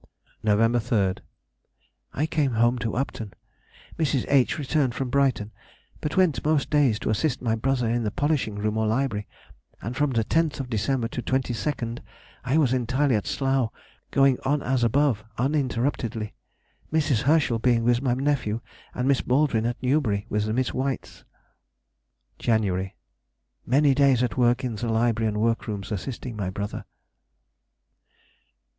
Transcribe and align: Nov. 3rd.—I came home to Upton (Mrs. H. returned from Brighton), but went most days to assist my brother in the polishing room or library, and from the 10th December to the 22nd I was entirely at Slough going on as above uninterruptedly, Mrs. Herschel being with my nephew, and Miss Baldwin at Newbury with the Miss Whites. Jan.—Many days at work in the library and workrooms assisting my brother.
Nov. 0.41 0.57
3rd.—I 0.61 2.25
came 2.25 2.53
home 2.53 2.79
to 2.79 2.95
Upton 2.95 3.33
(Mrs. 3.99 4.25
H. 4.29 4.57
returned 4.57 4.95
from 4.95 5.11
Brighton), 5.11 5.51
but 5.99 6.17
went 6.17 6.43
most 6.43 6.71
days 6.71 6.97
to 6.97 7.11
assist 7.11 7.39
my 7.39 7.53
brother 7.53 7.87
in 7.87 8.01
the 8.01 8.09
polishing 8.09 8.55
room 8.55 8.79
or 8.79 8.87
library, 8.87 9.27
and 9.79 9.95
from 9.95 10.09
the 10.09 10.23
10th 10.23 10.67
December 10.71 11.07
to 11.09 11.21
the 11.21 11.31
22nd 11.31 11.99
I 12.43 12.57
was 12.57 12.73
entirely 12.73 13.13
at 13.13 13.27
Slough 13.27 13.69
going 14.09 14.39
on 14.43 14.63
as 14.63 14.83
above 14.83 15.23
uninterruptedly, 15.37 16.33
Mrs. 16.91 17.21
Herschel 17.21 17.59
being 17.59 17.83
with 17.83 18.01
my 18.01 18.15
nephew, 18.15 18.59
and 18.95 19.07
Miss 19.07 19.21
Baldwin 19.21 19.67
at 19.67 19.83
Newbury 19.83 20.25
with 20.29 20.45
the 20.45 20.53
Miss 20.53 20.73
Whites. 20.73 21.25
Jan.—Many 22.39 23.93
days 23.93 24.23
at 24.23 24.35
work 24.35 24.63
in 24.63 24.77
the 24.77 24.89
library 24.89 25.27
and 25.27 25.37
workrooms 25.39 25.91
assisting 25.91 26.35
my 26.35 26.49
brother. 26.49 26.85